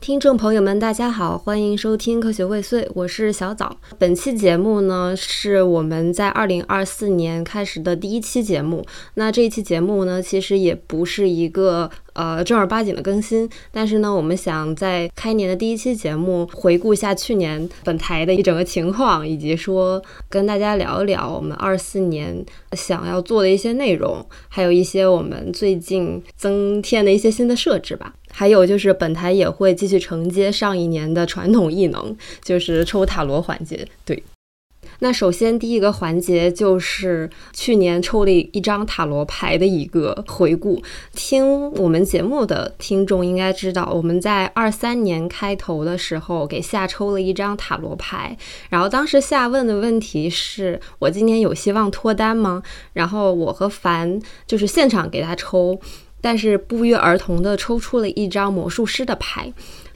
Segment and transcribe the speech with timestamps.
[0.00, 3.76] 听众朋友们，大家好，欢迎收听《科学未遂》，我是小枣。
[3.98, 8.82] 本期节目呢，是我们在二零二四年开始的第一期节目。
[9.14, 28.14] 那这一期节目呢，其实也不是一个呃正儿八经的更新，但是呢，我们想在开年的第一期节目回顾一下去年本台的一整个情况，以及说跟大家聊一聊我们二四年想要做的一些内容，还有一些我们最近增添的一些新的设置吧。
[28.32, 33.84] 还有就是，本台也会继续承接上一年的传统异能，就是抽塔罗环节。
[34.04, 34.22] 对，
[35.00, 40.82] 那首先第一个环节就是去年抽了一张塔罗牌的一个回顾。
[41.14, 48.36] 听我们节目的听众应该知道，我们在二三年开头的时候给夏抽了一张塔罗牌，
[48.68, 52.62] 然后当时夏问的问题是我今年有希望脱单吗？
[52.92, 55.80] 然后我和凡就是现场给他抽。
[56.22, 59.50] 但是不约而同地抽出了一张魔术师的牌，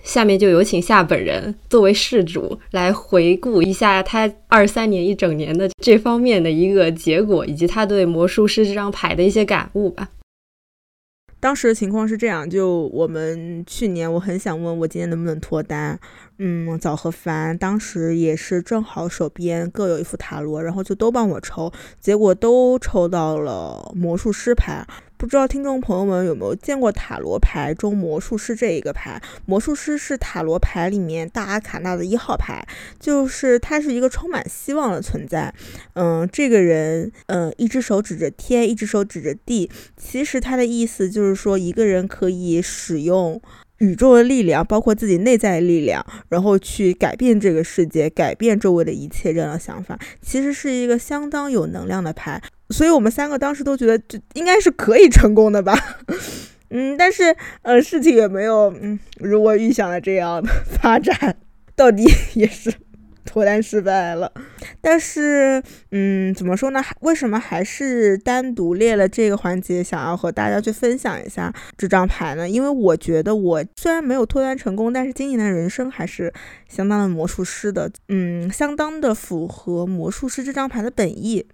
[0.04, 10.10] 下面就有请夏本人作为事主来回顾一下他二三年一整年的这方面的一个结果，以及他对魔术师这张牌的一些感悟吧。
[11.40, 15.98] 当时的情况是这样，就我们去年我很想问我今年能不能脱单，
[16.38, 24.84] 嗯，早和凡当时也是正好手边各有一副塔罗，然后就都帮我抽，结果都抽到了魔术师牌。
[25.16, 29.22] 不知道听众朋友们有没有见过塔罗牌中魔术师这一个牌？
[29.46, 32.66] 魔术师是塔罗牌里面大阿卡纳的一号牌，
[32.98, 35.54] 就是他是一个充满希望的存在。
[35.94, 43.40] 嗯，这个人，嗯，一只手指着天，一只手指着地，其实他的意思就是说，一个人可以使用。
[43.84, 52.40] 宇宙的力量，包括自己内在的力量，然后去改变这个世界，改变周围的一切，这样的想法其实是一个相当有能量的牌。
[52.70, 55.78] 所以我们三个当时都觉得就应该是可以成功的吧。
[56.70, 61.36] 嗯，但是呃，事情也没有嗯如我预想的这样的发展，
[61.76, 62.72] 到底也是。
[63.34, 64.30] 脱单失败了，
[64.80, 66.80] 但是，嗯，怎么说呢？
[67.00, 72.48] 为什么还是单独列了这个环节，想要和大家去分享一下这张牌呢？
[72.48, 76.32] 因为我觉得我虽然没有脱单成功，但是今年的人生还是
[76.68, 81.44] 相当的魔术师的，嗯，相当的符合魔术师这张牌的本意。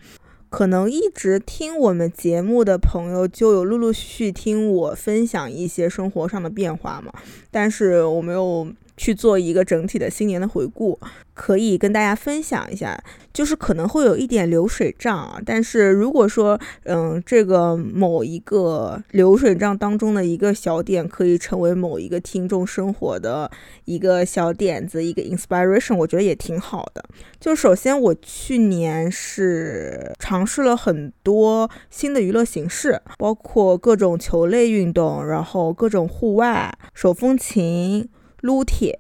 [0.50, 7.10] 可能一直听我们节目的朋友就有陆陆续续听我分享一些生活上的变化嘛，
[7.50, 8.68] 但是我没有。
[9.00, 11.00] 去做一个整体的新年的回顾，
[11.32, 13.02] 可以跟大家分享一下，
[13.32, 15.40] 就是可能会有一点流水账啊。
[15.46, 23.50] 但是如果说，嗯，这个某一个流水账当中的一个小点，可以成为某一个听众生活的
[23.86, 27.02] 一个小点子，一个 inspiration，我觉得也挺好的。
[27.40, 38.06] 就首先，我去年是尝试了很多新的娱乐形式，包括各种球类运动，然后各种户外手风琴。
[38.40, 38.98] 撸铁，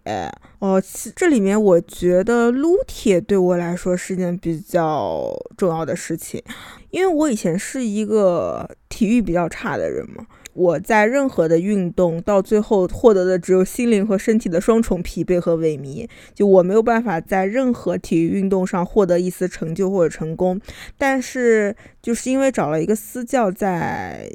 [0.58, 0.82] 哦，
[1.16, 6.42] 这里面我觉得撸铁对我来说是件比较重要的事情，
[6.90, 20.60] 因为我以前是一个体育比较差的人嘛，我在任何的运动到最后获得的只有心灵和身体的双重疲惫和萎靡，就我没有办法在任何体育运动上获得一丝成就或者成功，
[20.98, 24.30] 但是就是因为找了一个私教在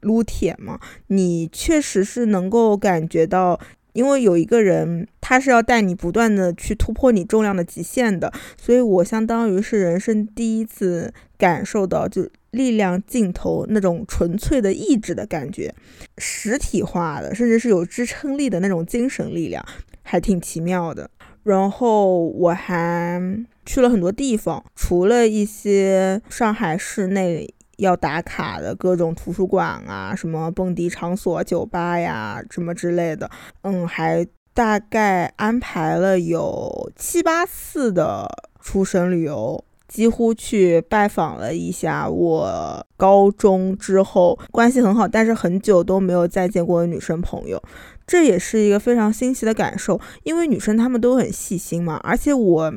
[0.00, 3.60] 撸铁嘛，你确实是能够感觉到。
[3.98, 15.74] 因为有一个人，他是要带你不断的去突破你重量的极限的，所以我相当于是人生第一次感受到就力量尽头那种纯粹的意志的感觉，
[16.16, 19.66] 实体化的，甚至是有支撑力的那种精神力量，
[20.02, 21.10] 还挺奇妙的。
[21.42, 23.20] 然后我还
[23.66, 27.52] 去了很多地方，除了一些上海市内。
[27.78, 33.30] 要打卡的各种图书馆啊，什么蹦迪场所、酒吧呀，什么之类的，
[33.62, 38.28] 嗯，还大概安排了有七八次的
[38.60, 47.60] 出省旅游，几乎去拜访了一下我高中之后关系很好，但是很久都没有再见过的女生朋友。
[48.06, 52.72] 这也是一个非常新奇的感受，因为女生她们都很细心嘛，而且我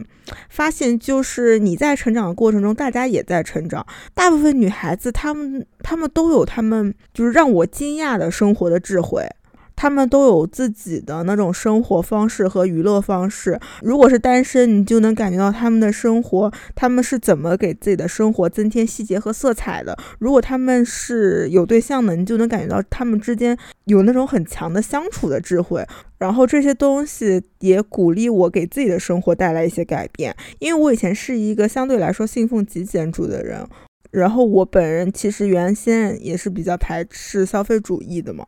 [0.49, 3.85] 发现，就是你在成长的过程中，大家也在成长。
[4.13, 9.25] 大部分女孩子，她们她们都有她们就是让我惊讶的生活的智慧。
[9.81, 13.59] 他们都有自己的那种生活方式和娱乐方式。
[13.81, 19.97] 如果是单身，你就能感觉到他们的生活，他们是怎么给自己的生活增添细节和色彩的。
[20.19, 25.83] 如果他们是有对象的，你就能感觉到他们之间有那种很强的相处的智慧。
[26.19, 30.35] 然后这些东西也鼓励我给自己的生活带来一些改变。
[30.59, 33.67] 因为我以前是一个相对来说信奉极简主义的人，
[34.11, 38.45] 然后我本人其实原先也是比较排斥消费主义的嘛。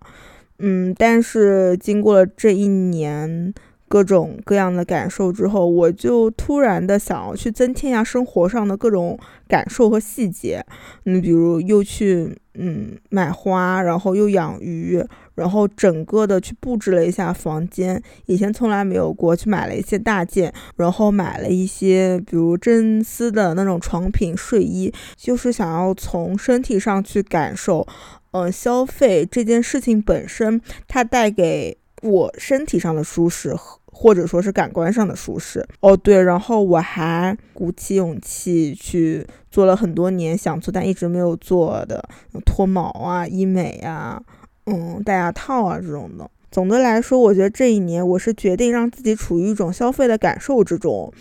[0.59, 3.53] 嗯，但是经过了这一年。
[3.89, 10.65] 各种各样的感受之后，我就突然的想要去增添一下生活上的各种感受和细节。
[11.03, 14.99] 你比如又去嗯买花，然后又养鱼，
[15.35, 19.35] 然后整个的去布置了一下房间，以前从来没有过。
[19.35, 27.85] 去买了一些大件，然后买了一些比如真丝的那种床品、睡衣，就是想要从身体上去感受，
[28.33, 33.79] 嗯，消费这件事情本身它带给我身体上的舒适和。
[33.95, 42.03] 或者说是感官上的舒适哦，对，然后我还鼓起勇气去做了很多年想做但一直没有做的
[42.43, 44.19] 脱毛啊、医美啊、
[44.65, 46.27] 嗯戴牙套啊这种的。
[46.51, 51.13] 总的来说，我觉得这一年我是决定让自己处于一种消费的感受之中。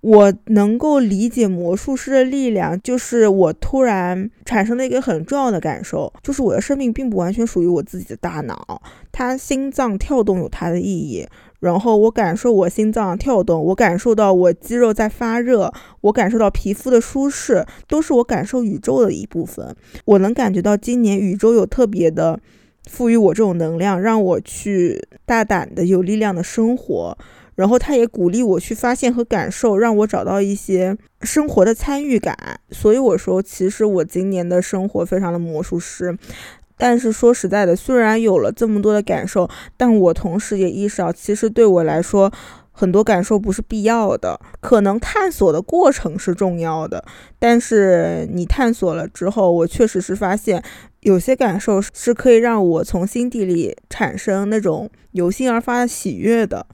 [0.00, 8.80] 我能够理解魔术师的力量，就是我突然产生了一个很重要的感受，就是我的生命并不完全属于我自己的大脑，
[9.12, 11.26] 它心脏跳动有它的意义。
[11.60, 15.70] 然后我感受我心脏跳动，我感受到我肌肉在发热，
[16.00, 19.76] 我感受到皮肤的舒适，都是我感受宇宙的一部分。
[20.06, 22.40] 我能感觉到今年宇宙有特别的
[22.88, 27.18] 赋予我这种能量，让我去大胆的、有力量的生活。
[27.60, 32.34] 然后他也鼓励我去发现和感受，让我找到一些生活的参与感。
[32.70, 36.16] 所以我说，其实我今年的生活非常的魔术师。
[36.78, 39.46] 但是说实在的，虽然有了这么多的感受，
[39.76, 42.32] 但我同时也意识到，其实对我来说，
[42.72, 44.40] 很多感受不是必要的。
[44.60, 47.04] 可能探索的过程是重要的，
[47.38, 50.62] 但是你探索了之后，我确实是发现，
[51.00, 56.64] 有些感受是可以让我从心底里产生那种由心而发的喜悦的。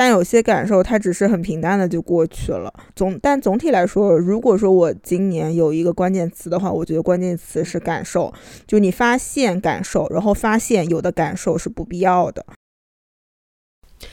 [0.00, 2.72] 但有些感受，它只是很平淡的就过去了。
[2.96, 8.32] 总但总体来说，如果说我今年有一个关键词的话，我觉得关键词是感受。
[8.66, 12.46] 就你发现感受，然后发现有的感受是不必要的。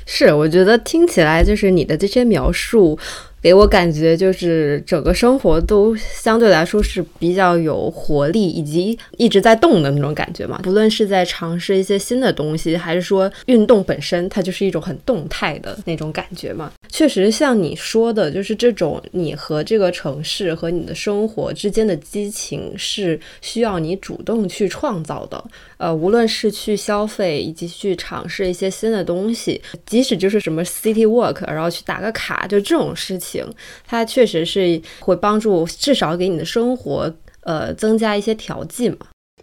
[0.06, 3.00] 是，我觉得听起来就是你的这些描述。
[3.48, 10.60] 给我感觉就是整个生活都相对来说是比较有活力，以及一直在动的那种感觉嘛。
[10.64, 16.74] 不论是在尝试一些新的东西，还是说运动本身，它就是一种很动态的那种感觉嘛。
[16.90, 25.42] 确实像你说的，就是这种你和这个城市和你的生活之间的激情是需要你主动去创造的。
[25.78, 33.46] 呃，无论是去消费，以及去尝试一些新的东西，即使就是什么 city walk，然后去打个卡，就这种事情。
[33.86, 38.98] 它确实是会帮助，至少给你的生活，呃，增加一些调剂嘛。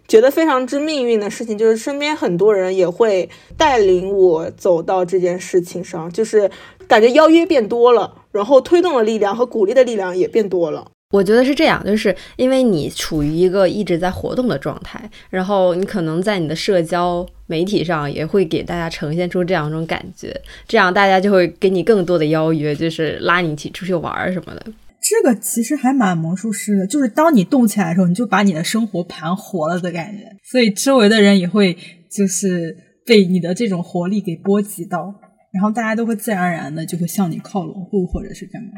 [0.07, 3.27] 觉得非常之命运的事情，就是身边很多人也会
[3.57, 6.51] 带领我走到这件事情上，就是
[6.87, 10.91] 感觉邀约变多了，然后推动的力量和鼓励的力量也变多了。
[11.15, 20.35] 我觉得是这样，就是因为你处于一个一直在活动的状态，然后你可能在你的社交媒体上也会给大家呈现出这样一种感觉，
[20.67, 24.65] 这样大家就会给你更多的邀约，就是拉你一起出去玩什么的。
[24.99, 31.77] 这个其实还蛮魔术师的，就是当你动起来的时候，你就把你的生活盘活了的感觉，所以周围的人也会
[32.11, 32.75] 就是
[33.05, 35.13] 被你的这种活力给波及到，
[35.53, 38.69] 然后大家都会自然而然的就会向你靠拢，或或者是干嘛。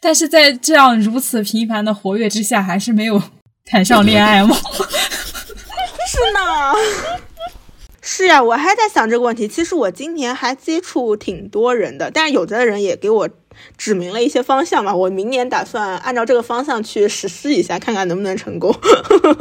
[0.00, 3.22] 但是在这样如此频繁的活跃之下，还是没有
[3.64, 4.56] 谈上恋爱吗？
[6.06, 6.74] 是呢，
[8.02, 9.46] 是呀，我还在想这个问题。
[9.46, 13.28] 其实我今年还接触挺多人的，但是有的人也给我
[13.78, 14.94] 指明了一些方向嘛。
[14.94, 18.74] 我明年打算按照这个方向去实施一下，看看能不能成功，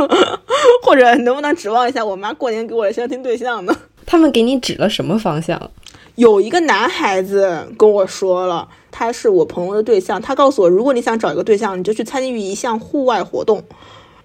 [0.86, 3.76] 或者能不能指望一下我妈过年给我的相亲对象呢？
[4.06, 5.72] 他们给你指了什么方向？
[6.20, 10.22] 有一个男孩子跟我说了，他是我朋友的对象。
[10.22, 13.64] 他告诉我，如果你想找一个对象，你就去参与一项户外活动，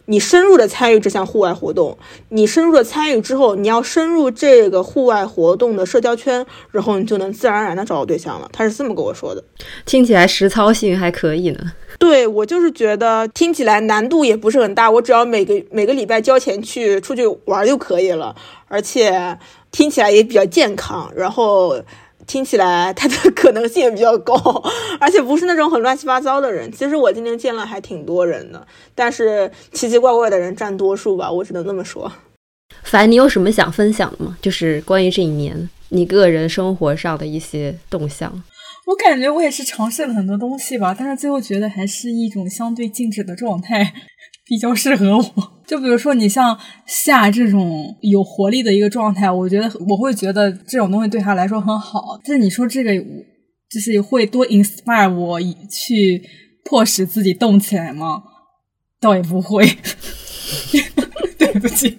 [0.07, 1.97] 你深入的参与这项户外活动。
[2.31, 8.51] 你深入的参与之后，你要深入这个户外活动的社交圈，然后你就能自然而然的找到对象了。
[8.53, 9.45] 他是这么跟我说的，
[9.87, 11.61] 听起来实操性还可以呢。
[12.01, 18.35] 对我就是觉得听起来难度也不是很大，我只要每个每个礼拜交钱去出去玩就可以了，
[18.67, 19.39] 而且。
[19.75, 21.83] 听起来也比较健康，然后
[22.29, 24.33] 听起来它的可能性也比较高，
[25.01, 26.71] 而且不是那种很乱七八糟的人。
[26.71, 28.65] 其实我今天见了还挺多人的，
[28.95, 32.11] 但是奇奇怪怪的人占多数吧，我只能这么说。
[32.85, 34.39] 凡，你有什么想分享的吗？
[34.41, 38.45] 就是关于这一年你个人生活上的一些动向。
[38.87, 43.93] 我感觉我也是尝试了很多东西吧，但是最后觉得还是一种相对静止的状态。
[44.45, 45.25] 比较适合我，
[45.67, 52.21] 就比如说你像夏这种有活力的一个状态，我觉得我会觉得这种东西对他来说很好。
[52.25, 52.95] 但是你说这个
[53.71, 56.23] 就是会多 inspire 我去
[56.65, 58.23] 迫使自己动起来吗？
[59.01, 59.67] 倒也不会，
[61.39, 61.99] 对不起。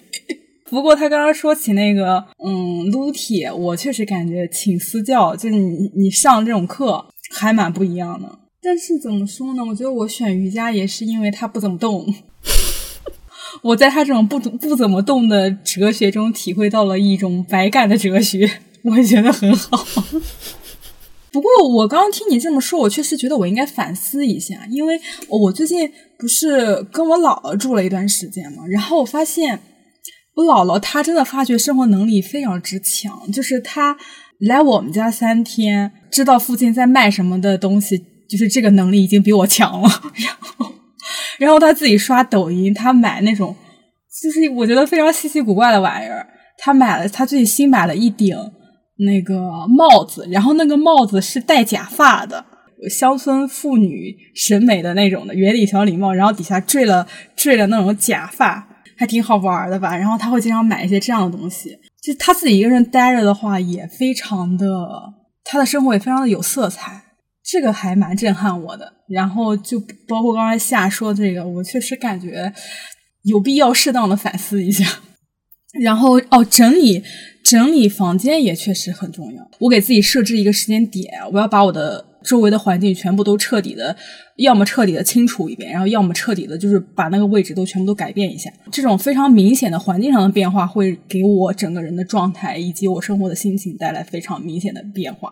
[0.69, 8.27] 不过他刚刚说起那个，嗯，撸铁，我确实感觉请私教，就是你你上这种课还蛮不一样的。
[8.65, 9.63] 但是怎么说呢？
[9.63, 12.11] 我觉得我选瑜伽也是因为它不怎么动。
[13.61, 18.49] 我在他这种不不怎么动的哲学中，体会到了一种白干的哲学，
[18.83, 19.85] 我觉得很好。
[21.31, 29.59] 不过我刚刚听你这么说，我确实觉得我应该反思一下，因为我最近不是跟我姥姥住了一段时间嘛，然后我发现
[30.35, 33.97] 我姥姥她真的发掘生活能力非常之强，就是她
[34.39, 39.89] 来我们家三天，知道附近在卖什么的东西，就是这个能力已经比我强了。
[40.15, 40.73] 然后，
[41.39, 43.55] 然后他自己刷抖音，他买那种
[44.21, 46.27] 就是我觉得非常稀奇古怪的玩意儿，
[46.57, 48.37] 他买了，他最近新买了一顶。
[48.97, 52.45] 那个帽子，然后那个帽子是戴假发的，
[52.89, 57.05] 乡村妇女审美的那种的圆顶小礼帽，然后底下缀了
[57.35, 58.65] 缀了那种假发，
[58.97, 59.97] 还挺好玩的吧？
[59.97, 64.65] 然后他会经常买一些这样的东西，就他自己一个人待着的话，也非常的，
[65.43, 67.03] 他的生活也非常的有色彩，
[67.45, 68.91] 这个还蛮震撼我的。
[69.07, 72.51] 然后就包括刚才夏说这个，我确实感觉
[73.23, 74.85] 有必要适当的反思一下。
[75.81, 77.03] 然后哦，整理。
[77.43, 79.51] 整理房间也确实很重要。
[79.59, 83.95] 我给自己设置一个时间点，我要把我的周围的环境全部都彻底的，
[84.37, 88.51] 要么彻底的清除一遍，然后要么彻底的，就是把那个位置都全部都改变一下。
[88.71, 95.31] 这种非常明显的环境上的变化，会给我整个人的状态以及我生活的心情带来非常明显的变化。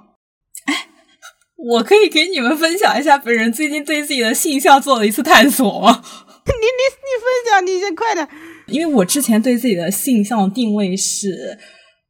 [1.63, 6.01] 哎，我可以给你们分享一下本人最近对自己的性向做了一次探索吗？
[6.45, 8.27] 你你你分享，你先快点。
[8.67, 11.57] 因为我之前对自己的性向定位是。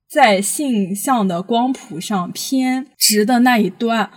[0.10, 4.12] 在性向的光谱上偏直的那一端，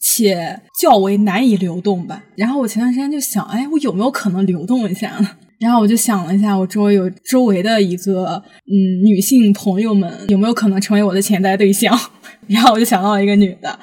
[0.00, 2.22] 且较为难以流动吧。
[2.36, 5.28] 然后我前段时间就想，哎，我有没有可能流动一下呢？
[5.58, 11.98] 然后我就想了一下，我周围有周围的一个嗯女性朋友们，有没有可能成为我的潜在对象？
[12.46, 13.76] 然后我就想到了一个女的，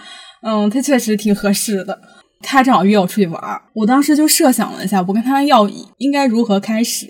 [0.47, 1.99] 嗯，他确实挺合适的。
[2.39, 7.07] 他正好约我出去玩儿，我当时就设想了一下，我跟他要应该如何开始，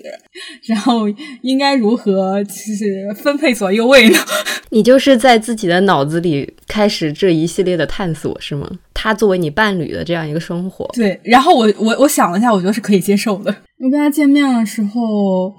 [0.66, 1.02] 然后
[1.42, 4.18] 应该如何就是分配左右位呢？
[4.72, 8.70] 你就是在自己的脑子里开始这一系列的探索是吗？
[8.94, 11.20] 他作为你伴侣的这样一个生活，对。
[11.24, 13.54] 然后我我我想了一下，我觉得是可以接受的。
[13.80, 15.54] 我跟他见面的时候，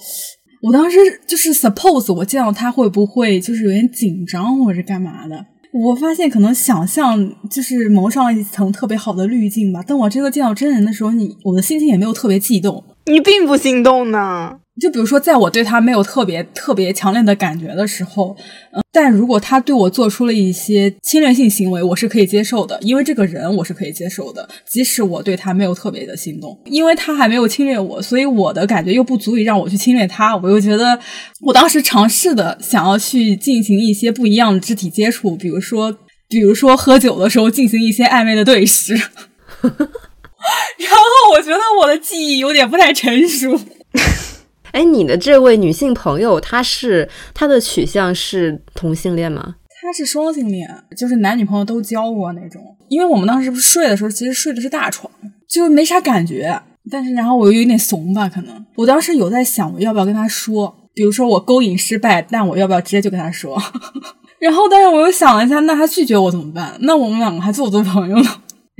[0.62, 5.44] 我当时就是 suppose 我见到他会不会就是有点紧张或者是干嘛的。
[5.72, 9.82] 我发现可能想象就是蒙上了一层特别好的滤镜吧。
[9.82, 12.82] 等我真的见到真人的时候，你我的心情也没有特别激动。
[13.06, 14.58] 你并不心动呢？
[14.80, 18.36] 就比如说，在我对他没有特别特别强烈的感觉的时候，
[18.72, 30.98] 嗯，但如果他对我做出了一些侵略性行为，我是可以接受的，因为这个人我是可以接受的，即使我对他没有特别的心动，因为他还没有侵略我，所以我的感觉又不足以让我去侵略他，我又觉得
[31.40, 35.92] 我当时尝试的想要去进行一些不一样的肢体接触，比如说，
[36.28, 38.94] 比如说喝酒的时候进行一些暧昧的对视，
[39.62, 39.70] 然
[40.92, 43.58] 后我觉得我的记忆有点不太成熟。
[44.72, 49.56] 哎，你的这位女性朋友，她是她的取向是同性恋吗？
[49.82, 52.62] 她是双性恋，就是男女朋友都交过那种。
[52.88, 55.10] 因为我们当时不是睡的时候，其实睡的是大床，
[55.48, 56.60] 就没啥感觉。
[56.90, 60.74] 但是然后我又有点怂吧，可能我当时有在想，我要不要跟他说？
[60.94, 63.56] 比如说我勾引失败，但我要不要直接就跟他说？
[64.40, 66.76] 然后但是我又想了一下，那他拒绝我怎么办？
[66.80, 68.30] 那我们两个还做不做朋友呢？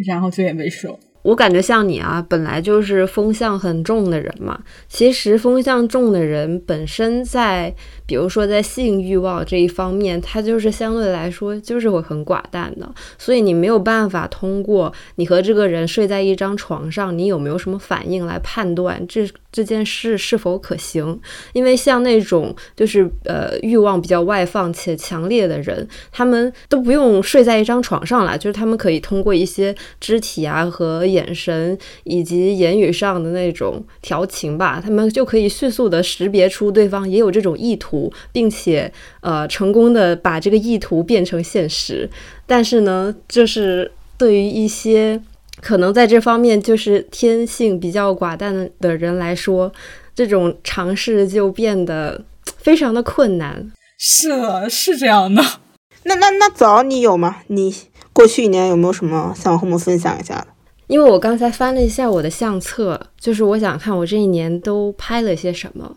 [0.07, 0.99] 然后就也没说。
[1.23, 4.61] 我感觉像你啊，本来就是风向很重的人嘛。
[4.89, 7.75] 其实风向重的人本身在。
[8.07, 21.21] 比如说，在性欲望这一方面，他就是相对来说就是会很寡淡的，所以你没有办法通过你和这个人睡在一张床上，你有没有什么反应来判断这这件事是否可行。
[21.53, 38.13] 因为像那种就是呃欲望比较外放且强烈的人，他们都不用睡在一张床上了，就是他们可以通过一些肢体啊和眼神以及言语上的那种调情吧，他们就可以迅速的识别出对方也有这种意图。
[38.31, 42.09] 并且，呃，成功的把这个意图变成现实。
[42.47, 45.21] 但是呢，就是对于一些
[45.61, 49.73] 可能在这方面就是天性比较寡淡的人来说，
[50.15, 52.25] 这种尝试就变得
[52.59, 53.71] 非常的困难。
[53.99, 55.43] 是的，是这样的。
[56.05, 57.39] 那那那早你有吗？
[57.49, 57.75] 你
[58.13, 60.47] 过去一年有没有什么想和我们分享一下的？
[60.87, 65.97] 因为我刚才翻了一下我的相册，就是我想看我这一年都拍了些什么。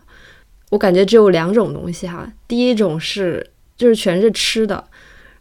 [0.70, 4.84] 我感觉只有两种东西哈，第一种是就是全是吃的，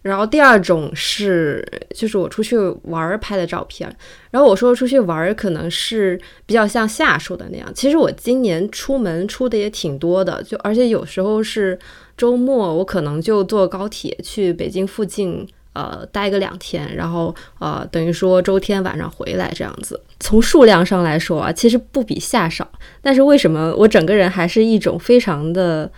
[0.02, 3.96] 然后第二种是，就是我出去玩儿拍的照片。
[4.32, 7.72] 然后我说出去玩儿，可能是比较像夏说的那样。
[7.76, 11.78] 其实我今年出门出的也挺多的，就而且有时候是
[12.18, 20.02] 周末，我可能就坐高铁去北京附近，呃，待个两天，然后呃，等于说周天晚上回来这样子。
[20.20, 22.68] 从数量上来说啊，其实不比夏少。
[23.04, 25.92] 但是为什么我整个人还是一种非常的？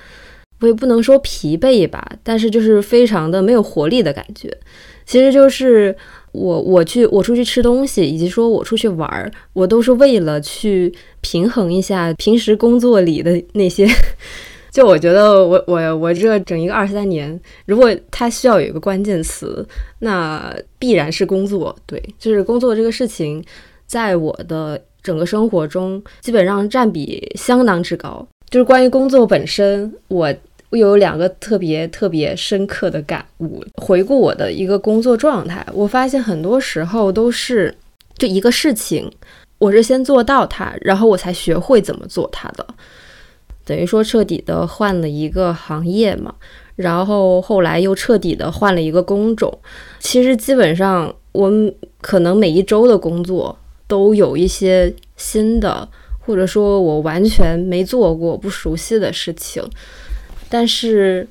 [0.63, 4.49] 我也不能说疲惫吧，但是就是非常的没有活力的感觉。
[5.05, 5.93] 其实就是
[6.31, 13.85] 我我去我出去吃东西，以及说我出去玩儿，我都是为了去平衡一下平时工作里的那些。
[14.71, 19.67] 就我觉得我我我这整一个二三年，如果它需要有一个关键词，
[19.99, 21.75] 那必然是工作。
[21.85, 23.43] 对，就是工作这个事情，
[23.85, 28.25] 在我的整个生活中基本上占比相当之高。
[28.49, 30.33] 就是关于工作本身，我。
[30.73, 33.63] 我有两个特别特别深刻的感悟。
[33.75, 37.75] 回顾我的一个工作状态，我发现很多时候都是
[38.17, 39.07] 就一个事情，
[39.59, 42.65] 我是先做到它，然后我才学会怎么做它的。
[43.63, 46.33] 等于说彻底的换了一个行业嘛，
[46.75, 49.55] 然后后来又彻底的换了一个工种。
[49.99, 51.51] 其实基本上我
[52.01, 53.55] 可能每一周的工作
[53.87, 55.87] 都有一些新的，
[56.19, 59.63] 或者说我完全没做过、不熟悉的事情。
[60.53, 61.27] 但是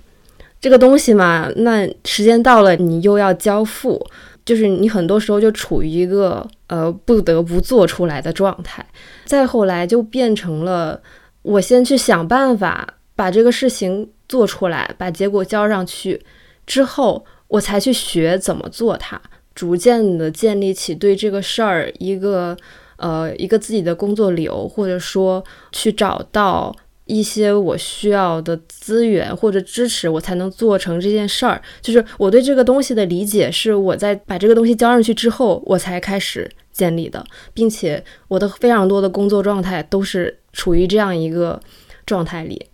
[0.61, 4.05] 这个东西嘛，那时间到了，你又要交付，
[4.45, 8.85] 就是你很多时候就处于一个呃不得不做出来的状态。
[9.25, 11.01] 再后来就变成了
[11.43, 16.21] 我先去想办法把这个事情做出来，把结果交上去
[16.67, 19.23] 之后，我才去学怎么做它，
[19.55, 22.57] 逐渐的建立起对这个事儿一个
[22.97, 26.75] 呃一个自己的工作流，或者说去找到。
[27.13, 31.61] 一些我需要的资源或者支持，我才能做成这件事儿。
[31.83, 41.61] 就是我对这个东西的理解，是我在把这个东西交上去之后，我才开始建立的，并且我的非常多的工作状态都是处于这样一个
[42.07, 42.67] 状态里。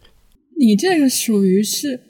[0.61, 2.01] 你这个属于是，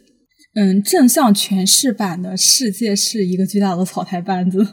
[0.54, 4.66] 嗯，正向诠释版的世界是一个巨大的草台班子。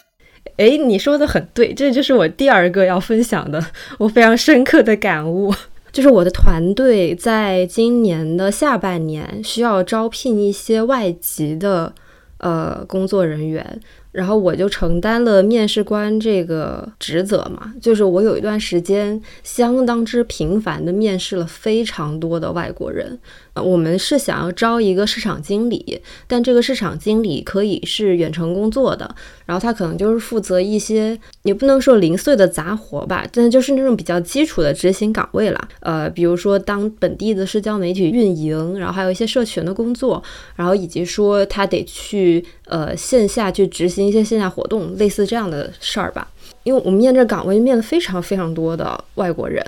[0.58, 3.64] 哎，你说的很对，这就是我第二个要分享的，
[3.98, 5.54] 我非常深刻的感悟。
[5.98, 11.92] 就是我的团队在今年的下半年需要招聘一些外籍的
[12.36, 13.80] 呃工作人员。
[14.12, 23.18] 然后我就承担了面试官这个职责嘛，就是我有一段时间相当之频繁的面试了非常多的外国人。
[23.62, 29.14] 我们是想要招一个市场经理，但这个市场经理可以是远程工作的，
[29.46, 35.68] 然后他可能就是负责一些也不能说零碎的杂活吧，但就是那种比较基础的执行岗位啦。
[35.80, 40.22] 呃，比如说当本地的社交媒体运营，然后还有一些社群的工作，
[40.56, 44.08] 然后以及说他得去呃线下去执行。
[44.08, 46.26] 一些线下活动，类似这样的事儿吧。
[46.62, 49.62] 因为我们面这岗位面了非常非常多的外国人，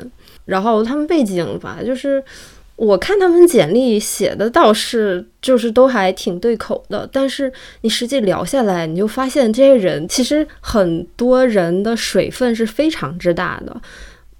[0.46, 2.22] 然后他们背景吧，就是
[2.80, 13.82] 我看他们简历写的倒是就是都还挺对口的，但是你实际聊下来，你就发现这些人其实很多人的水分是非常之大的，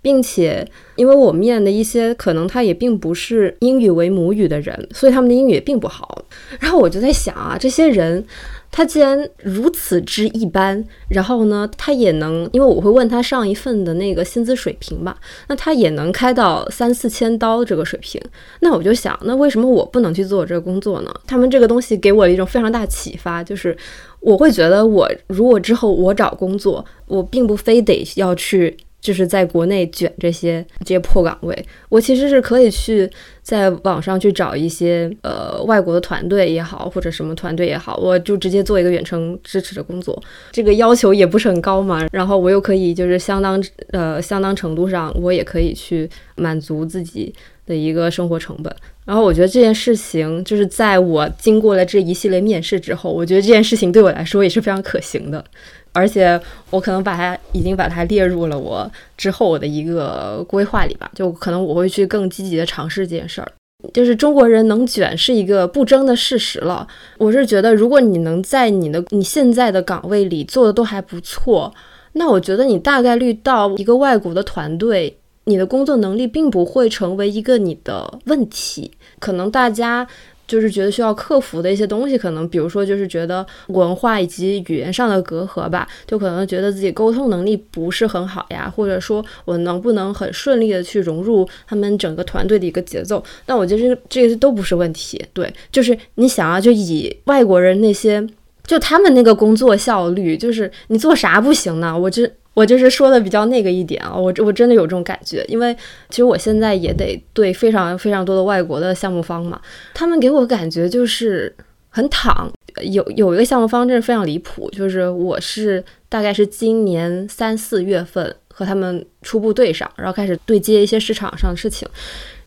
[0.02, 6.24] 并且因为我面的一些可能他也并不是英语为母语的人，所以他们的英语也并不好。
[6.58, 8.24] 然后我就在想啊，这些人。
[8.72, 18.22] 他既然如此之一般，然后呢，他也能，因为我会问他上一份的那个薪资水平吧，那他也能开到三四千刀这个水平，
[18.60, 21.12] 那我就想，那为什么我不能去做这个工作呢？
[21.26, 23.76] 他们这个东西给我一种非常大启发，就是
[24.20, 28.76] 我会觉得，我如果之后我找工作，我并不非得要去。
[29.00, 33.10] 就是在国内卷这些这些破岗位，我其实是可以去
[33.42, 42.06] 在网上去找一些呃外国的团队也好，或者什么团队也好，我就直接做一个远程支持的工作，这个要求也不是很高嘛。
[42.12, 47.34] 然后我又可以就是相当呃相当程度上，我也可以去满足自己
[47.66, 48.74] 的一个生活成本。
[49.06, 55.44] 然后我觉得这件事情就是在我经过了这一系列面试之后，我觉得这件事情对我来说也是非常可行的。
[55.92, 63.52] 而且我可能把它已经把它列入了我之后我的一个规划里吧，就可能我会去更积极的尝试这件事儿。
[63.94, 66.86] 就是中国人能卷是一个不争的事实了。
[67.18, 71.74] 我是觉得，如果你能在你的你现在的岗位里做的都还不错，
[72.12, 78.92] 那我觉得你大概率到一个外国的团队，你的工作能力并不会成为一个你的问题。
[79.18, 80.06] 可能大家。
[80.50, 93.22] 就是觉得需要克服的一些东西，可能比如说就是觉得文化以及语言上的隔阂吧，就可能觉得自己沟通能力不是很好呀，或者说我能不能很顺利的去融入他们整个团队的一个节奏？
[93.46, 95.24] 那我觉得这这些都不是问题。
[95.32, 98.26] 对，就是你想啊，就以外国人那些
[98.70, 101.98] 就他们那个工作效率，就是你做啥不行呢？
[101.98, 105.76] 我这我就是说的比较那个一点啊，我我真的有这种感觉，因为
[106.08, 109.60] 其实我现在也得对非常非常多的外国的项目方嘛，
[109.92, 111.52] 他们给我感觉就是
[111.88, 112.48] 很躺。
[112.84, 121.88] 有有一个项目方真是非常离谱，就是我是大概是今年三四月份和他们初步对上，然后开始对接一些市场上的事情，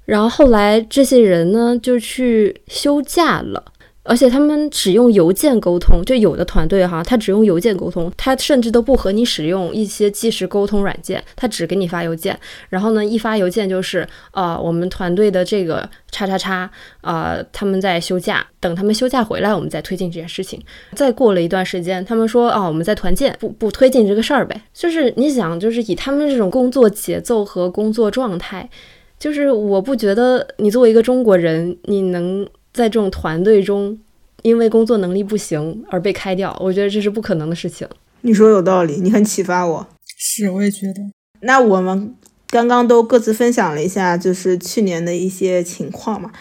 [0.05, 3.61] 然后后来这些人呢就去休假了。
[4.03, 12.37] 而且他们只用邮件沟通，就有的团队哈，他只用邮件沟通，他甚至都不和你使用一些即时沟通软件，他只给你发邮件。
[12.69, 20.61] 然后呢，一发邮件就是呃，我们团队的这个叉叉叉，呃，他们在休假，等他们休假回来，我们再推进这件事情。
[20.95, 24.61] 再过了一段时间，他们说啊，我们在团建，不不推进这个事儿呗。
[24.73, 28.69] 就是你想，就是以他们这种工作节奏和工作状态，
[29.17, 32.45] 就是我不觉得你作为一个中国人，你能。
[32.73, 33.97] 在这种团队中，
[34.41, 37.87] 因为工作能力不行而被开掉，我觉得这是不可能的事情。
[38.21, 39.87] 你说有道理，你很启发我。
[40.17, 40.95] 是，我也觉得。
[41.41, 42.15] 那我们
[42.47, 46.31] 刚刚都各自分享了一下，就是去年的一些情况嘛。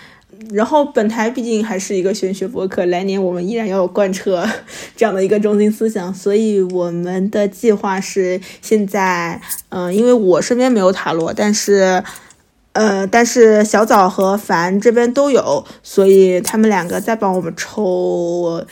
[0.51, 4.45] 然后本台毕竟还是一个玄学博客，来年我们依然要贯彻
[4.97, 12.03] 这样的一个中心思想，所以我们的计划是现在，嗯，因为我身边没有塔罗，但是。
[12.73, 18.65] 呃，但是小枣和凡这边都有，所以他们两个再帮我们抽，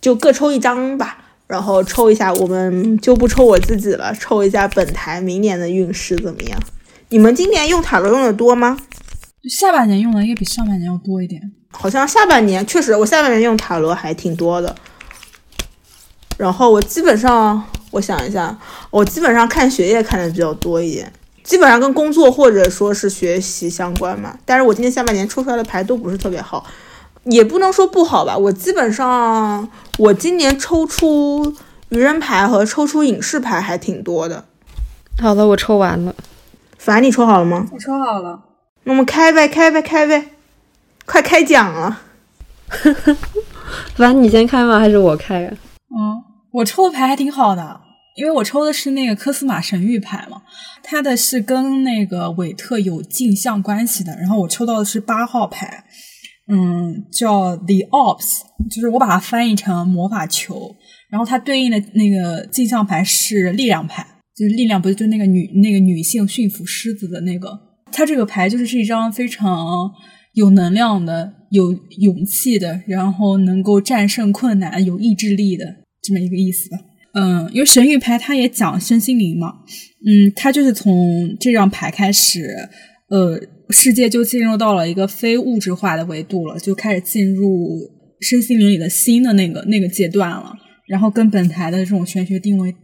[0.00, 6.58] 就各抽一张吧，然后抽一下，我们就不抽我自己了，抽一下本台明年的运势怎么样？
[7.10, 8.78] 你们今年用塔罗用的多吗？
[9.50, 11.52] 下半年用的应该比上半年要多一点。
[11.72, 14.74] 好像下半年确实，我下半年用塔罗还挺多的。
[16.38, 18.58] 然后我基本上，我想一下，
[18.90, 21.12] 我基本上看学业看的比较多一点。
[21.42, 26.64] 基本上跟工作或者说是学习相关嘛，但是我今年下半年抽出来的牌都不是特别好，
[27.24, 28.36] 也不能说不好吧。
[28.36, 31.54] 我基本上我今年抽出
[31.90, 34.44] 愚人牌和抽出影视牌还挺多的。
[35.20, 36.14] 好的，我抽完了。
[36.78, 37.66] 凡，你抽好了吗？
[37.72, 38.40] 我抽好了。
[38.84, 40.30] 那我们开呗，开呗，开呗，
[41.06, 42.00] 快开奖了。
[43.94, 44.78] 凡，你先开吗？
[44.78, 45.52] 还是我开啊？
[45.90, 47.80] 嗯，我抽的牌还挺好的。
[48.16, 50.42] 因为我抽的是那个科斯玛神谕牌嘛，
[50.82, 54.14] 它的是跟那个韦特有镜像关系的。
[54.16, 55.84] 然后我抽到的是八号牌，
[56.48, 60.76] 嗯，叫 The Ops，就是我把它翻译成魔法球。
[61.10, 67.58] 然后它对应的那个镜像牌是力量牌，就是力量不是就那个女那个女性驯服狮子的那个。
[67.90, 69.90] 它这个牌就是是一张非常
[70.32, 75.66] 有能量的、有勇气的，然后能够战胜困难、有意志力的
[76.02, 76.78] 这么一个意思吧。
[77.14, 79.52] 嗯，因为神谕牌它也讲身心灵嘛，
[80.06, 82.46] 嗯，它就是从这张牌开始，
[83.08, 87.78] 呃，世界就进入到了一个非物质化的维度了，就开始进入
[88.20, 90.52] 身心灵里的新的那个那个阶段了。
[90.88, 92.74] 然后跟本台的这种玄学定位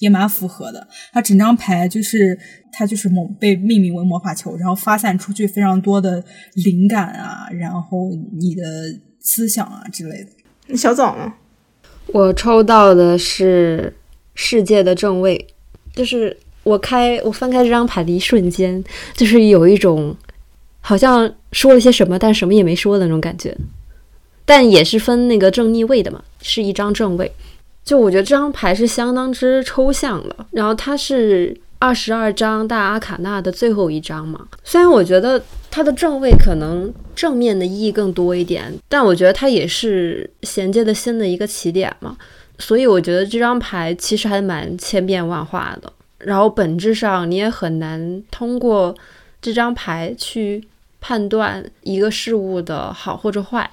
[0.00, 0.86] 也蛮符合的。
[1.12, 2.38] 它整张牌就是
[2.72, 6.22] 它就是魔被命名为魔法球，然后发散出去非常多的
[6.64, 8.62] 灵感啊，然后你的
[9.20, 10.76] 思想啊之类的。
[10.76, 11.32] 小枣呢？
[12.06, 13.92] 我抽到的是
[14.34, 15.46] 世界的正位，
[15.94, 18.82] 就是我开我翻开这张牌的一瞬间，
[19.14, 20.16] 就是有一种
[20.80, 23.56] 好像说了些什么，但什么也没说的那种感觉。
[24.44, 27.32] 但也是分那个正逆位的嘛，是一张正位。
[27.84, 31.56] 就我觉得这张牌是相当之抽象了，然后它是。
[31.78, 42.16] 二十二张大阿卡纳的最后一张嘛，虽然我觉得它的正位可能正面的意义更多一点，但我觉得它也是衔接的新的一个起点嘛，
[42.58, 48.94] 所以我觉得这张牌其实还蛮千变万化的，然后本质上你也很难通过
[49.42, 50.66] 这张牌去
[51.00, 53.70] 判断一个事物的好或者坏。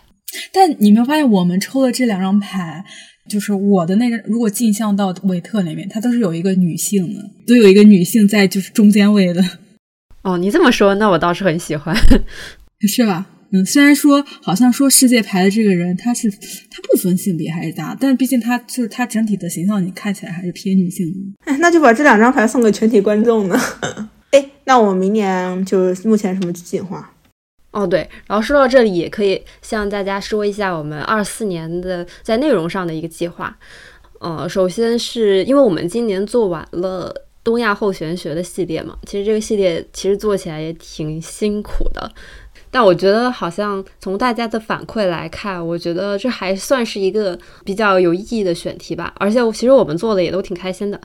[0.53, 2.83] 但你没有发现我们抽的这两张牌？
[3.29, 9.43] 就是我的那个，如果镜像到韦特那边，它都是有一个女性的，都有一个女性在就是中间位的。
[10.23, 11.95] 哦，你这么说，那我倒是很喜欢，
[12.87, 13.27] 是吧？
[13.53, 21.51] 嗯，虽然说好像说世界牌的这个人，他是他不分性别还是大，但毕竟他就是他整体的形象，你看起来还是偏女性的。
[21.51, 23.59] 哎，那就把这两张牌送给全体观众呢。
[24.31, 27.10] 哎，那我们明年就目前什么计划？
[27.71, 33.57] 哦对，然后说到这里，也可以向大家说一下我们二四年的在内容上的一个计划。
[34.19, 37.11] 呃，首先是因为我们今年做完了
[37.43, 42.11] 东亚后玄学的系列嘛，其实这个系列其实做起来也挺辛苦的，
[42.69, 50.99] 但我觉得好像从大家的反馈来看，我觉得这还算是一个比较有意义的选题吧，而且我其实我们做的也都挺开心的。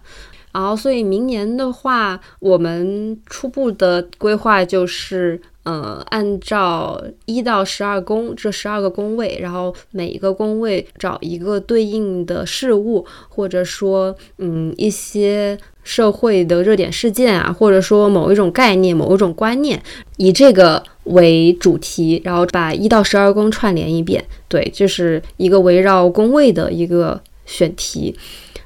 [0.53, 5.41] 然后，所以明年的话，我们初步的规划就是。
[5.67, 19.83] 呃，按照一到十二宫这十二个宫位，然后每一个宫位找一个对应的事物，或者说，嗯，一些社会的热点事件啊，或者说某一种概念、某一种观念，
[20.19, 24.25] 以这个为主题，然后把一到十二宫串联一遍。
[24.47, 28.15] 对，这是一个围绕宫位的一个选题。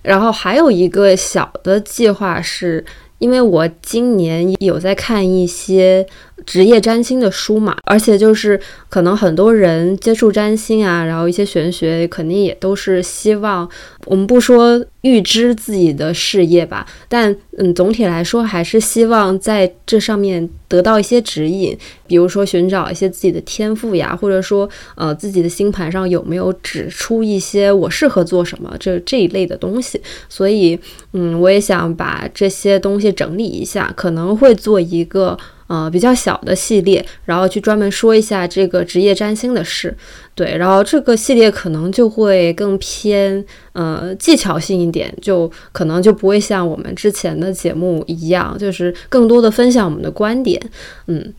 [0.02, 2.84] 然后还有一个小的计划是。
[3.20, 6.06] 因为我今年有在看一些
[6.46, 13.68] 职业占星的书嘛，而且就是可能很多人接触占星啊，然后一些玄学肯定也都是希望，
[14.06, 21.76] 我们不说预知自己的事业吧，但嗯，总体来说还是希望在这上面得到一些指引，
[22.06, 30.78] 比如说寻找一些自己的天赋呀，或者说呃自己的星盘上有没有指出一些我适合做什么这这一类的东西，所以
[31.12, 33.10] 嗯，我也想把这些东西。
[33.20, 35.36] 整理一下，可能会做一个
[35.70, 39.96] 呃比较小的系列，然后去专门说一下这个职业占星的事。
[40.34, 50.60] 对，然后这个系列可能就会更偏呃技巧性一点，就可能就不会像我们之前的节目一样，就是更多的分享我们的观点。
[51.06, 51.32] 嗯，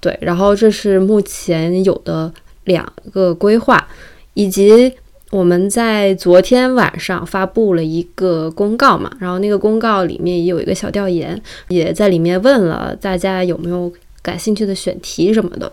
[0.00, 2.32] 对，然后这是目前有的
[2.64, 3.86] 两个规划，
[4.34, 4.92] 以及。
[5.32, 15.70] 我们在昨天晚上发布了一个公告嘛，然后那个公告里面也有一个小调研，也在里面问了大家有没有感兴趣的选题什么的。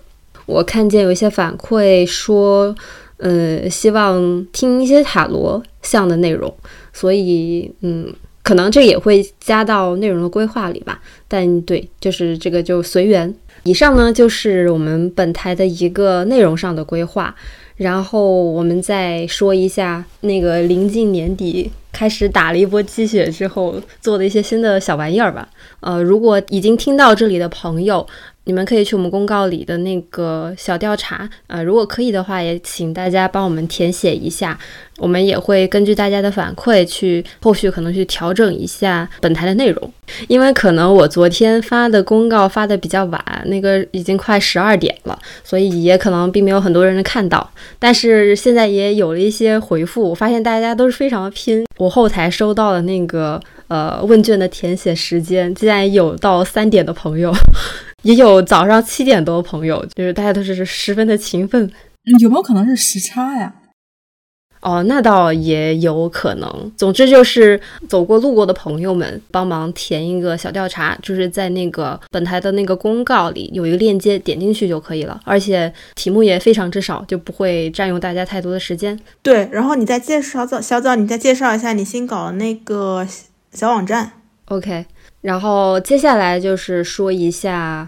[0.47, 2.75] 我看见有一些反馈说，
[3.17, 6.51] 呃，希望听一些塔罗像的内容，
[6.91, 8.11] 所以嗯，
[8.41, 10.99] 可能这也会加到内容的规划里吧。
[11.27, 13.33] 但对，就是这个就随缘。
[13.65, 17.33] 以上呢就是我们本台的一个内容上的规划。
[17.75, 25.47] 然后我们再说一下那个临近年底开始打了一波鸡血之后做的一些新的小玩意儿吧。
[25.79, 28.05] 呃，如果已经听到这里的朋友。
[28.45, 34.57] 你们可以去我们公告里的那个小调查，呃，如果可以的话，也请大家帮我们填写一下，
[34.97, 39.93] 我们也会根据大家的反馈去后续可能去调整一下本台的内容。
[40.27, 47.49] 因为可能我昨天发的公告发的比较晚，那个已经快十二点了，所以也可能并没有很多人能看到。
[47.79, 51.65] 但是现在也有了一些回复，我发现大家都是非常的拼。
[51.77, 57.33] 我后台收到的那个呃问卷的填写时间，竟然有到三点的朋友。
[58.03, 61.69] 也有早上七点多的朋友，就是大家都是十分的勤奋。
[62.19, 63.53] 有没有可能是时差呀？
[64.61, 66.71] 哦，那倒也有可能。
[66.77, 75.19] 总之就是走过路过的朋友们帮忙填一个小调查，就是在那个本台的那个公告里有一个链接，点进去就可以了。
[75.25, 78.97] 而且题目也非常之少，就不会占用大家太多的时间。
[79.21, 83.05] 对，然后你再介绍小小早，你再介绍一下你新搞的那个
[83.51, 84.13] 小网站。
[84.45, 84.85] OK。
[85.23, 87.87] 然后接下来就是说一下，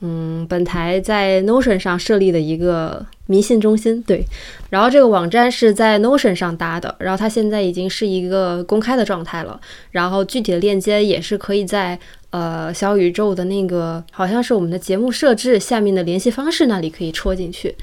[0.00, 4.24] 嗯，本台在 Notion 上设立的一个迷信中心，对。
[4.70, 9.60] 然后这个网站是在 Notion 上搭的，然后它现在已经是一个公开的状态了。
[9.90, 11.98] 然后具体的链接也是可以在
[12.30, 17.74] 呃小宇宙的那个，好像是我们的节目设置下面的联系方式那里可以戳进去。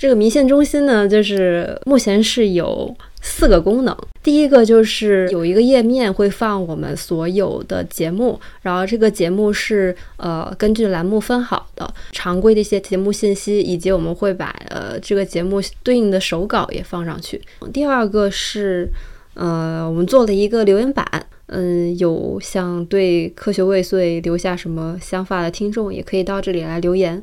[0.00, 3.94] 这个迷信中心呢，就是目前是有四个功能。
[4.22, 17.38] 第一个就是有一个页面会放我们所有的节目，然后这个节目是呃根据栏目分好的，常规的一些节目信息，以及我们会把呃这个节目对应的手稿也放上去。
[17.70, 18.88] 第二个是
[19.34, 21.04] 呃我们做了一个留言板，
[21.48, 27.20] 嗯，有想对科学未遂留下什么想法的听众，也可以到这里来留言。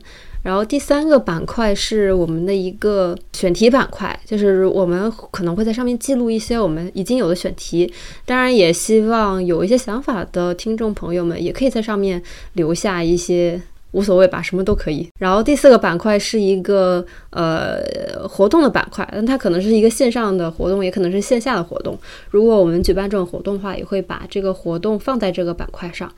[0.47, 7.91] 然后第三个板块是我们的一个选题板块，就是我们可能会在上面记录一些我们已经有的选题，
[8.25, 15.09] 当然也希望有一些想法的听众朋友们也可以在上面留下一些，无所谓吧，什么都可以。
[15.19, 17.83] 然后第四个板块是一个呃
[18.25, 21.99] 活动的板块，但它可能是一个线上的活动，也可能是线下的活动。
[22.29, 26.09] 如果我们举办这种活动的话，也会把这个活动放在这个板块上。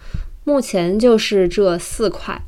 [0.50, 2.42] 目前就是这四块，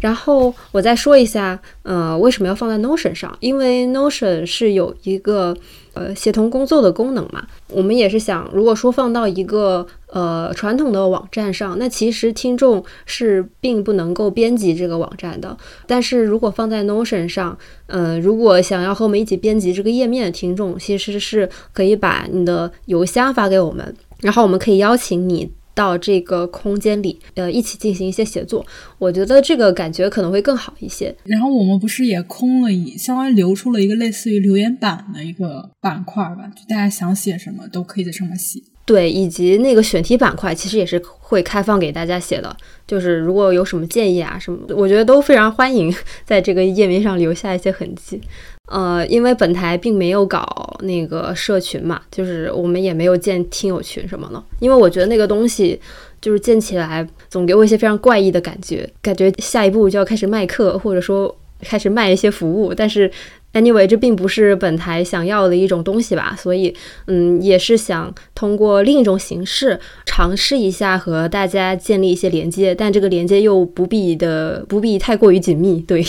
[0.00, 3.32] 然后我再说一下，呃，为什么要放在 Notion 上？
[3.38, 5.56] 因为 Notion 是有一个
[5.92, 7.46] 呃协同工作的功能嘛。
[7.68, 15.56] 我们也是想，如果说放到一个呃传统的网站上，那其实听众是并不能够编辑这个网站的。
[15.86, 25.52] 但是如果放在 Notion 上，呃，如果想要和我们一起编辑这个页面的听众，其实是可以把你的邮箱发给我们，然后我们可以邀请你。
[25.74, 28.64] 到这个空间里，呃，一起进行一些写作，
[28.98, 31.14] 我觉得这个感觉可能会更好一些。
[31.24, 38.60] 然后我们不是也空了一，相当于留出了一个类似于留言板的一个板块吧，就大家想写什么都可以在上面写。
[38.86, 42.54] 对，以及那个选题板块其实也是会开放给大家写的，
[42.86, 45.90] 就是如果有什么建议啊什么，我觉得都非常欢迎
[46.26, 48.20] 在这个页面上留下一些痕迹。
[48.68, 55.80] 呃，因为本台并没有搞那个社群嘛，就是我们也没有建听友群什么的，因为我觉得那个东西
[56.20, 63.10] 就是建起来总给我一些非常怪异的感觉，感觉下一步就要开始卖课，或者说开始卖一些服务，但是。
[63.54, 66.74] Anyway，这并不是本台想要的一种东西吧，所以，
[67.06, 76.04] 嗯，也是想通过另一种形式尝试一下和大家建立一些连接，但这个连接又不必的不必太过于紧密，对，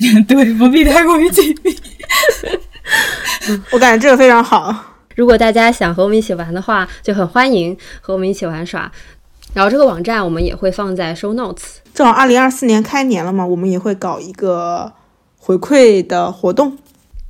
[0.26, 1.76] 对，不必太过于紧密。
[3.72, 4.74] 我感觉这个非常好。
[5.14, 8.90] 如果大家想和我们一起玩的话，就很欢迎和我们一起玩耍。
[9.52, 11.76] 然后这个网站我们也会放在 Show Notes。
[11.92, 14.92] 正好二零二四年开年了嘛，我们也会搞一个。
[15.42, 16.76] 回馈的活动，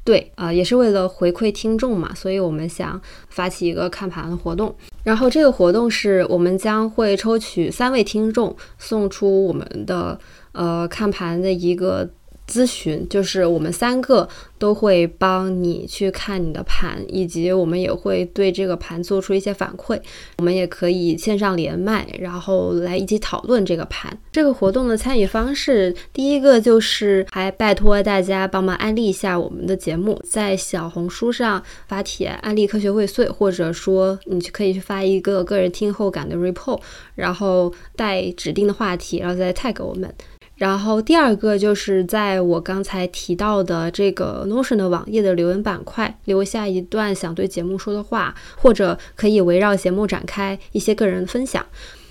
[0.03, 4.75] 对啊，也是为了回馈听众嘛，所以我们想发起一个看盘的活动。
[5.05, 10.19] 然后这个活动是我们将会抽取三位听众，送出我们的
[10.51, 12.11] 呃看盘的一个。
[12.51, 19.99] 咨询就是我们三个都会帮你去看你的盘，以及我们也会对这个盘做出一些反馈。
[20.39, 24.19] 我们也可以线上连麦，然后来一起讨论这个盘。
[24.33, 36.81] 这个活动的参与方式，第一个就是还拜托大家帮忙安利一下我们的节目，在小红书上发帖安利科学未遂，或者说你去可以去发一个个人听后感的 report，
[37.15, 40.13] 然后带指定的话题，然后再 tag 我们。
[40.61, 51.65] 然后第二个就是在我刚才提到的这个 Notion 的网页的留言板块留下一段想对节目说的话，或者可以围绕节目展开一些个人分享。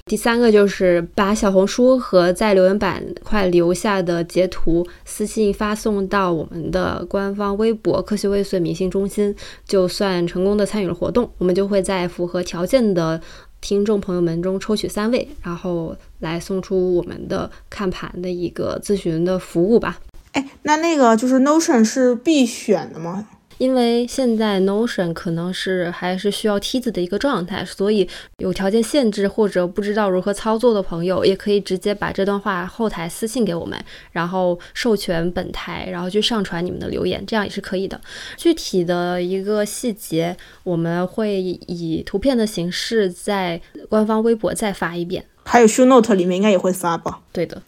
[0.06, 9.36] 第三个就是把小红书和在留言板块留下的截图私信发送到我们的官方微博“科学未遂明星中心”，
[9.68, 11.30] 就算成功的参与了活动。
[11.38, 13.22] 我们就会在符合条件的。
[13.62, 20.00] 听众朋友们中抽取三位，然后来送出我们的看盘的一个咨询的服务吧。
[20.32, 23.28] 哎，那那个就是 Notion 是必选的吗？
[23.60, 33.78] 因为现在 Notion 可能是还是需要梯子的一个状态，所以有条件限制或者不知道如何操作的朋友，也可以直接把这段话后台私信给我们，
[34.14, 38.00] 然后授权本台，然后去上传你们的留言，这样也是可以的。
[38.38, 47.20] 具体的一个细节，我们会以图片的形式在官方微博再发一遍，还有 Show Note 里面应该也会发吧？
[47.34, 47.62] 对的。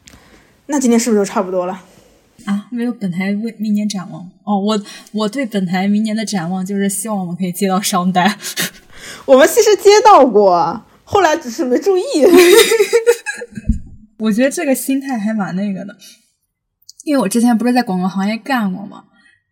[0.67, 1.77] 那今天是不是就差不多了？
[2.45, 4.59] 啊，没有本台未明年展望哦。
[4.59, 8.37] 我我对本台明年的展望就是希望我们可以接到商单。
[9.25, 12.01] 我们其实接到过，后来只是没注意。
[14.19, 15.95] 我觉得这个心态还蛮那个的，
[17.05, 19.03] 因为我之前不是在广告行业干过嘛，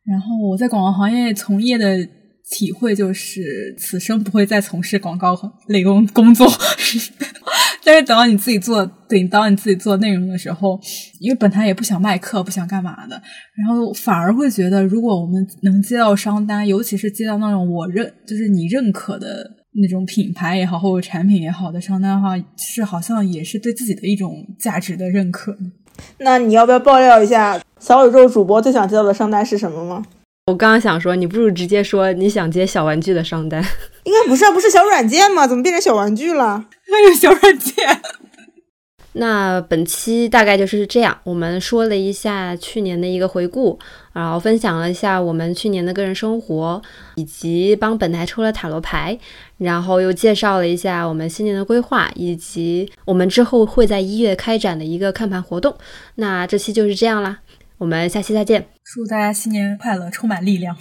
[0.05, 2.07] 然后我在广告行业从业的
[2.51, 5.35] 体会就是此生不会再从事广告
[5.67, 6.47] 类工工作。
[7.83, 10.79] 但是等到你自己做，等到你自己做内容的时候，
[11.19, 13.21] 因为本台也不想卖课，不想干嘛的，
[13.55, 19.49] 然后反而会觉得，如果我们能接到商单，尤其是接到那种我认，就是你认可的
[19.81, 25.57] 那种品牌也好，或者产品也好的商单的话，是好像也是对自己的一种价值的认可。
[26.19, 30.05] 那你要不要爆料一下小宇宙主播最想接到的商单是什么吗？
[30.49, 33.63] 我刚刚想说，你不如直接说你想接小玩具的商单。
[34.03, 35.45] 应该不是，啊不是小软件吗？
[35.45, 36.65] 怎么变成小玩具了？
[36.91, 37.75] 还有小软件。
[39.13, 43.77] 那本期大概就是这样，我们说了一下去年的一个回顾，
[44.13, 46.81] 然后分享了一下我们去年的个人生活，
[47.15, 49.17] 以及帮本台抽了塔罗牌，
[49.57, 55.75] 然后又介绍了一下我们新年的规划，以及我们之后会在一月开展的一个看盘活动。
[56.15, 57.39] 那这期就是这样啦。
[57.79, 60.77] 我们下期再见，祝大家新年快乐，充满力量。